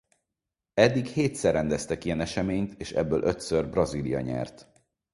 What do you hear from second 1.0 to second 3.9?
hétszer rendeztek ilyen eseményt és ebből ötször